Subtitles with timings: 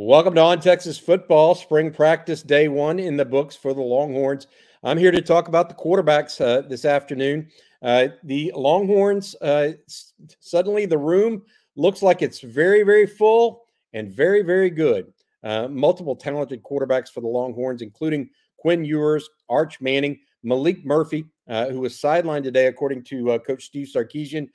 [0.00, 1.56] Welcome to On Texas Football.
[1.56, 4.46] Spring practice day one in the books for the Longhorns.
[4.84, 7.48] I'm here to talk about the quarterbacks uh, this afternoon.
[7.82, 9.72] Uh, the Longhorns, uh,
[10.38, 11.42] suddenly the room
[11.74, 15.12] looks like it's very, very full and very, very good.
[15.42, 21.70] Uh, multiple talented quarterbacks for the Longhorns, including Quinn Ewers, Arch Manning, Maalik Murphy, uh,
[21.70, 24.48] who was sidelined today, according to uh, Coach Steve Sarkisian,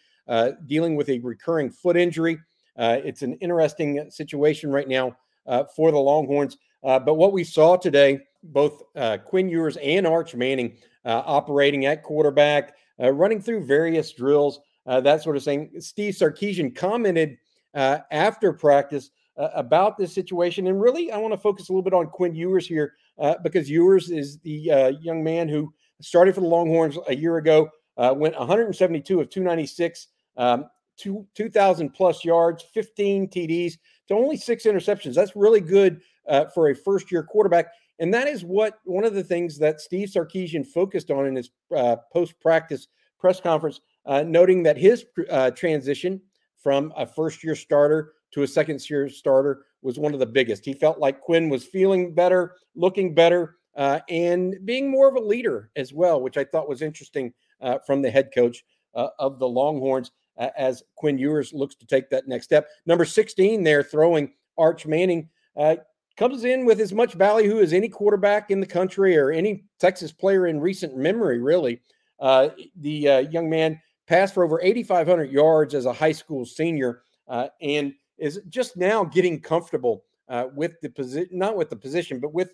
[0.67, 2.39] dealing with a recurring foot injury.
[2.77, 5.13] it's an interesting situation right now
[5.45, 6.57] uh, for the Longhorns.
[6.83, 11.85] Uh, but what we saw today, both uh, Quinn Ewers and Arch Manning uh, operating
[11.85, 15.71] at quarterback, uh, running through various drills, uh, that sort of thing.
[15.79, 17.37] Steve Sarkisian commented
[17.73, 20.67] after practice about this situation.
[20.67, 22.93] And really, I want to focus a little bit on Quinn Ewers here
[23.41, 28.37] because Ewers is the young man who started for the Longhorns a year ago, went
[28.37, 30.07] 172 of 296.
[30.35, 30.65] Um,
[30.97, 35.15] two, 2,000 plus yards, 15 TDs to only six interceptions.
[35.15, 37.67] That's really good uh, for a first year quarterback.
[37.99, 41.51] And that is what one of the things that Steve Sarkisian focused on in his
[41.75, 42.87] uh, post practice
[43.19, 46.19] press conference, uh, noting that his uh, transition
[46.57, 50.65] from a first year starter to a second year starter was one of the biggest.
[50.65, 55.19] He felt like Quinn was feeling better, looking better, uh, and being more of a
[55.19, 58.63] leader as well, which I thought was interesting uh, from the head coach
[58.95, 62.67] of the Longhorns uh, as Quinn Ewers looks to take that next step.
[62.85, 65.77] Number 16 there, throwing Arch Manning, uh,
[66.17, 70.11] comes in with as much value as any quarterback in the country or any Texas
[70.11, 71.81] player in recent memory, really.
[72.19, 77.01] Uh, the uh, young man passed for over 8,500 yards as a high school senior
[77.27, 82.19] uh, and is just now getting comfortable uh, with the position, not with the position,
[82.19, 82.51] but with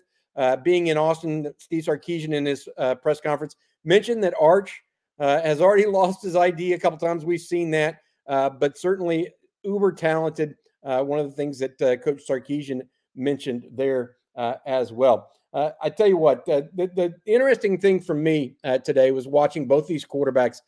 [0.62, 1.52] being in Austin.
[1.58, 2.66] Steve Sarkisian in his
[3.02, 4.82] press conference mentioned that Arch
[5.20, 7.24] uh, has already lost his ID a couple times.
[7.24, 9.28] We've seen that, uh, but certainly
[9.62, 10.56] uber talented.
[10.82, 12.80] Uh, one of the things that uh, Coach Sarkisian
[13.14, 15.30] mentioned there uh, as well.
[15.52, 18.54] Uh, I tell you what, the, the, interesting thing for me
[18.84, 20.60] today was watching both these quarterbacks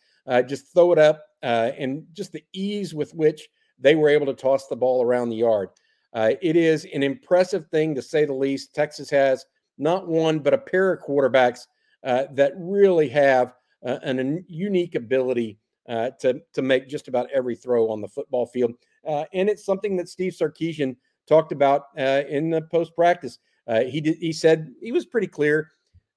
[0.48, 3.48] just throw it up and just the ease with which
[3.78, 5.68] they were able to toss the ball around the yard.
[6.14, 8.74] it is an impressive thing to say the least.
[8.74, 9.46] Texas has
[9.78, 11.68] not one, but a pair of quarterbacks
[12.02, 17.56] that really have uh, and a unique ability uh, to to make just about every
[17.56, 18.72] throw on the football field.
[19.06, 23.38] Uh, and it's something that Steve Sarkisian talked about uh, in the post practice.
[23.66, 25.70] Uh, he did, he said he was pretty clear,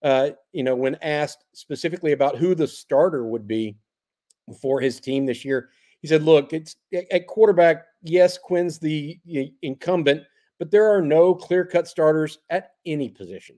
[0.03, 3.75] uh, you know, when asked specifically about who the starter would be
[4.61, 5.69] for his team this year.
[6.01, 6.75] He said, "Look, it's
[7.11, 7.85] at quarterback.
[8.03, 9.19] Yes, Quinn's the
[9.63, 10.23] incumbent,
[10.59, 13.57] but there are no clear cut starters at any position."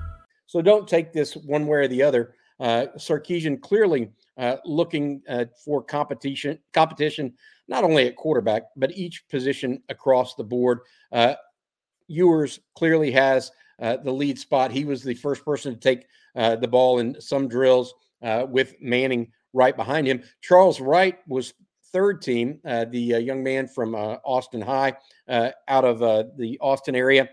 [0.51, 2.35] So don't take this one way or the other.
[2.59, 7.33] Uh, Sarkisian clearly uh, looking uh, for competition, competition
[7.69, 10.79] not only at quarterback but each position across the board.
[11.13, 11.35] Uh,
[12.07, 14.71] Ewers clearly has uh, the lead spot.
[14.71, 18.75] He was the first person to take uh, the ball in some drills uh, with
[18.81, 20.21] Manning right behind him.
[20.41, 21.53] Charles Wright was
[21.93, 24.97] third team, the young man from Austin High
[25.29, 25.99] out of
[26.37, 27.29] the Austin area.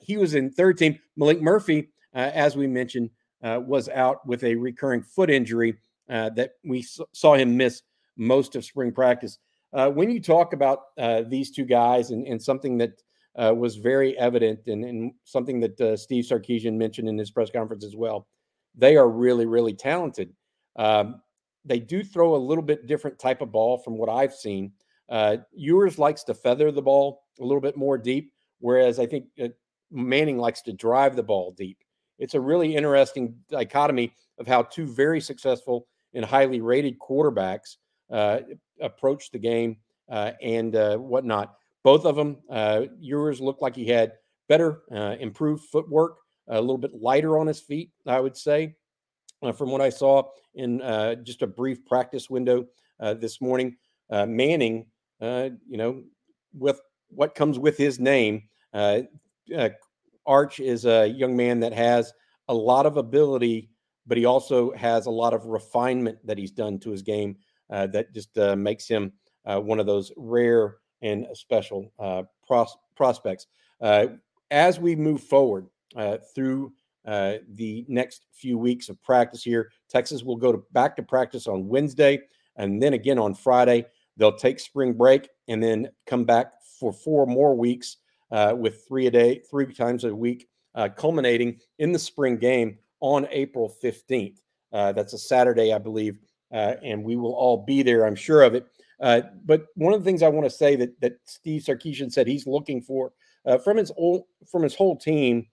[0.00, 0.98] he was in third team.
[1.16, 3.10] Maalik Murphy uh, as we mentioned,
[3.42, 5.76] uh, was out with a recurring foot injury
[6.10, 7.82] uh, that we saw him miss
[8.16, 9.38] most of spring practice.
[9.72, 10.80] when you talk about
[11.28, 13.00] these two guys and, and something that
[13.56, 17.94] was very evident and, and something that Steve Sarkisian mentioned in his press conference as
[17.94, 18.26] well,
[18.74, 20.32] they are really, really talented.
[20.76, 21.20] Um,
[21.64, 24.72] they do throw a little bit different type of ball from what I've seen.
[25.08, 29.26] Uh, Ewers likes to feather the ball a little bit more deep, whereas I think
[29.42, 29.48] uh,
[29.90, 31.78] Manning likes to drive the ball deep
[32.18, 37.76] it's a really interesting dichotomy of how two very successful and highly rated quarterbacks
[38.10, 38.40] uh,
[38.80, 39.76] approach the game
[40.10, 41.54] uh, and uh, whatnot.
[41.82, 44.12] Both of them, uh, Ewers looked like he had
[44.48, 46.18] better, uh, improved footwork,
[46.48, 48.74] a little bit lighter on his feet, I would say,
[49.42, 50.24] uh, from what I saw
[50.54, 50.80] in
[51.22, 52.66] just a brief practice window
[52.98, 53.76] this morning.
[54.10, 54.86] Manning,
[55.20, 56.02] you know,
[56.54, 56.80] with
[57.10, 58.48] what comes with his name,
[60.28, 62.12] Arch is a young man that has
[62.48, 63.70] a lot of ability,
[64.06, 67.36] but he also has a lot of refinement that he's done to his game
[67.70, 69.12] uh, that just uh, makes him
[69.46, 73.46] uh, one of those rare and special uh, pros- prospects.
[73.80, 74.06] Uh,
[74.50, 75.66] as we move forward
[75.96, 76.72] uh, through
[77.54, 81.66] the next few weeks of practice here, Texas will go to, back to practice on
[81.66, 82.20] Wednesday
[82.56, 83.86] and then again on Friday.
[84.18, 87.96] They'll take spring break and then come back for four more weeks
[88.30, 92.78] uh, with three a day, three times a week, uh, culminating in the spring game
[93.00, 94.38] on April 15th.
[94.72, 96.18] Uh, that's a Saturday, I believe,
[96.52, 98.06] uh, and we will all be there.
[98.06, 98.66] I'm sure of it.
[99.00, 102.26] Uh, but one of the things I want to say that that Steve Sarkisian said
[102.26, 103.12] he's looking for
[103.46, 105.46] uh, from his old, from his whole team,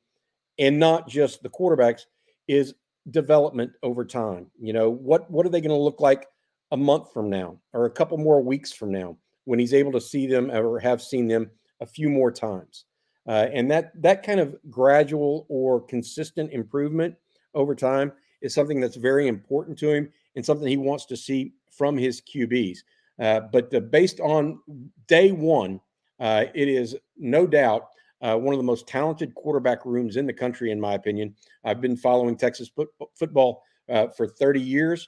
[0.57, 2.01] and not just the quarterbacks,
[2.48, 2.74] is
[3.12, 4.48] development over time.
[4.60, 6.28] You know what what are they going to look like
[6.71, 10.01] a month from now or a couple more weeks from now when he's able to
[10.01, 11.51] see them or have seen them
[11.85, 12.85] a few more times.
[13.27, 17.15] Uh, and that that kind of gradual or consistent improvement
[17.53, 18.11] over time
[18.41, 22.21] is something that's very important to him and something he wants to see from his
[22.21, 22.79] QBs.
[23.19, 24.59] Uh, but uh, based on
[25.07, 25.79] day one,
[26.19, 27.87] uh, it is no doubt
[28.21, 31.33] uh, one of the most talented quarterback rooms in the country, in my opinion.
[31.63, 35.07] I've been following Texas foot- football uh, for 30 years.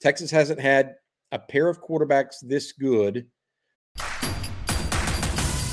[0.00, 0.94] Texas hasn't had
[1.32, 3.26] a pair of quarterbacks this good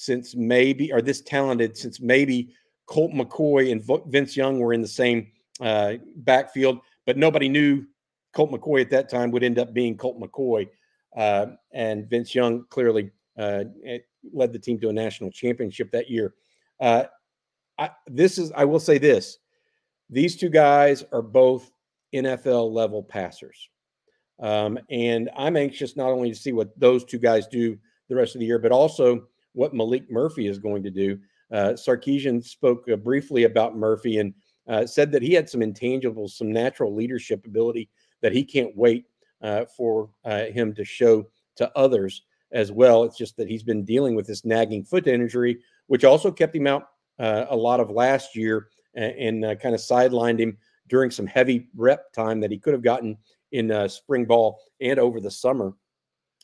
[0.00, 2.54] since maybe, or this talented since maybe
[2.86, 5.30] Colt McCoy and Vince Young were in the same
[5.60, 7.84] uh, backfield, but nobody knew
[8.32, 10.70] Colt McCoy at that time would end up being Colt McCoy.
[11.14, 13.64] Uh, and Vince Young clearly uh,
[14.32, 16.32] led the team to a national championship that year.
[16.80, 17.04] Uh,
[17.78, 19.38] I, this is, I will say this
[20.08, 21.70] these two guys are both
[22.14, 23.68] NFL level passers.
[24.38, 27.76] Um, and I'm anxious not only to see what those two guys do
[28.08, 31.18] the rest of the year, but also what Maalik Murphy is going to do.
[31.50, 34.34] Uh, Sarkisian spoke uh, briefly about Murphy and
[34.68, 37.88] uh, said that he had some intangibles, some natural leadership ability
[38.22, 39.06] that he can't wait
[39.42, 41.26] uh, for uh, him to show
[41.56, 43.04] to others as well.
[43.04, 46.66] It's just that he's been dealing with this nagging foot injury, which also kept him
[46.66, 46.88] out
[47.18, 50.56] uh, a lot of last year and, and kind of sidelined him
[50.88, 53.16] during some heavy rep time that he could have gotten
[53.52, 55.74] in spring ball and over the summer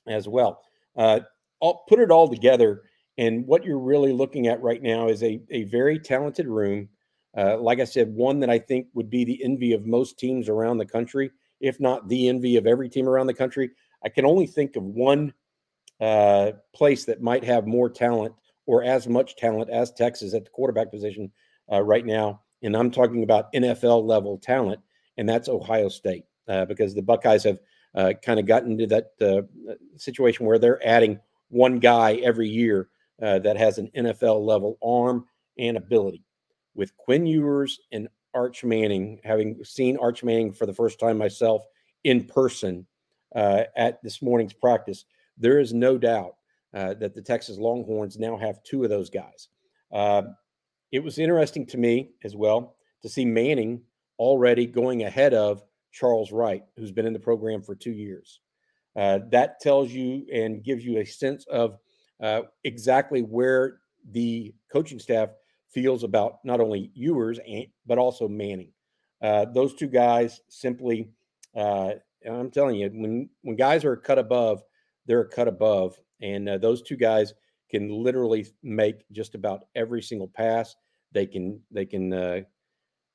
[0.08, 0.62] as well.
[0.96, 2.82] I'll put it all together
[3.18, 6.88] and what you're really looking at right now is a, a very talented room.
[7.36, 10.48] Uh, like I said, one that I think would be the envy of most teams
[10.48, 11.30] around the country,
[11.60, 13.70] if not the envy of every team around the country.
[14.04, 15.32] I can only think of one
[16.00, 18.34] uh, place that might have more talent
[18.66, 21.30] or as much talent as Texas at the quarterback position
[21.72, 22.42] uh, right now.
[22.62, 24.80] And I'm talking about NFL level talent,
[25.16, 27.58] and that's Ohio State, uh, because the Buckeyes have
[27.94, 31.18] uh, kind of gotten into that uh, situation where they're adding
[31.48, 32.88] one guy every year
[33.22, 35.26] uh, that has an NFL level arm
[35.58, 36.24] and ability.
[36.74, 41.62] With Quinn Ewers and Arch Manning, having seen Arch Manning for the first time myself
[42.04, 42.86] in person
[43.34, 45.04] uh, at this morning's practice,
[45.38, 46.34] there is no doubt
[46.74, 49.48] uh, that the Texas Longhorns now have two of those guys.
[49.92, 50.22] Uh,
[50.92, 53.82] it was interesting to me as well to see Manning
[54.18, 58.40] already going ahead of Charles Wright, who's been in the program for two years.
[58.94, 61.78] Uh, that tells you and gives you a sense of
[62.20, 63.80] uh, exactly where
[64.10, 65.30] the coaching staff
[65.68, 68.72] feels about not only Ewers and, but also Manning.
[69.22, 71.10] Uh, those two guys simply,
[71.54, 71.92] uh,
[72.28, 74.62] I'm telling you, when when guys are cut above,
[75.06, 77.34] they're cut above, and uh, those two guys
[77.70, 80.76] can literally make just about every single pass.
[81.12, 82.40] They can they can uh,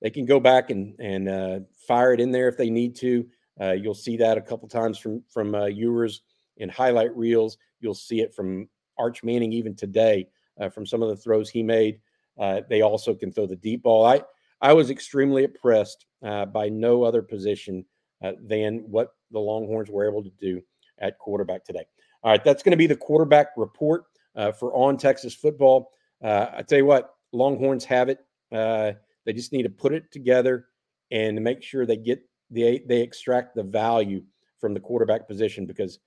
[0.01, 3.27] they can go back and and uh, fire it in there if they need to.
[3.75, 6.21] you'll see that a couple times from from Ewers
[6.57, 7.57] in highlight reels.
[7.79, 8.67] You'll see it from
[9.01, 10.27] Arch Manning even today
[10.59, 11.99] uh, from some of the throws he made.
[12.39, 14.05] Uh, they also can throw the deep ball.
[14.05, 14.21] I
[14.61, 17.83] I was extremely impressed uh, by no other position
[18.23, 20.61] uh, than what the Longhorns were able to do
[20.99, 21.83] at quarterback today.
[22.23, 24.03] All right, that's going to be the quarterback report
[24.35, 25.89] uh, for on Texas football.
[26.23, 28.19] Uh, I tell you what, Longhorns have it.
[28.51, 30.65] they just need to put it together
[31.09, 34.21] and make sure they get they they extract the value
[34.59, 35.99] from the quarterback position because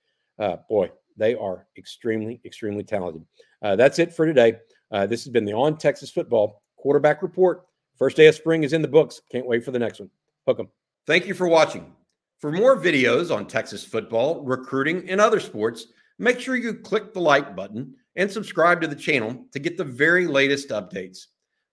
[0.69, 3.25] boy, they are extremely, extremely talented.
[3.63, 4.57] Uh, that's it for today.
[4.91, 7.65] Uh, this has been the On Texas Football Quarterback Report.
[7.97, 9.21] First day of spring is in the books.
[9.31, 10.11] Can't wait for the next one.
[10.47, 10.69] Hook 'em.
[11.07, 11.93] Thank you for watching.
[12.39, 15.87] For more videos on Texas football, recruiting, and other sports,
[16.19, 19.85] make sure you click the like button and subscribe to the channel to get the
[19.85, 21.27] very latest updates.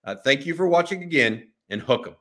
[0.04, 2.16] Uh, thank you for watching again and hook 'em.